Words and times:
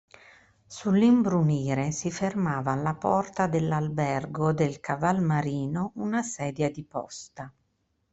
Sull'imbrunire 0.65 1.91
si 1.91 2.09
fermava 2.09 2.71
alla 2.71 2.95
porta 2.95 3.45
dell'Albergo 3.45 4.51
del 4.51 4.79
Caval 4.79 5.21
Marino 5.21 5.91
una 5.97 6.23
sedia 6.23 6.71
di 6.71 6.83
posta. 6.83 7.53